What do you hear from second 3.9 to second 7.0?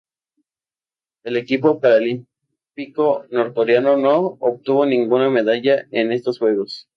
no obtuvo ninguna medalla en estos Juegos.